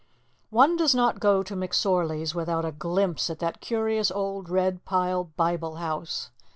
[0.49, 5.25] One does not go to McSorley's without a glimpse at that curious old red pile
[5.25, 6.31] Bible House.